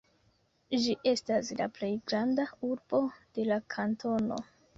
[0.85, 3.03] Ĝi estas la plej granda urbo
[3.37, 4.43] de la kantono.